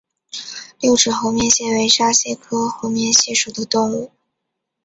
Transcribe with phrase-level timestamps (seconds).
[0.79, 4.11] 六齿猴面蟹为沙蟹科猴面蟹属的动物。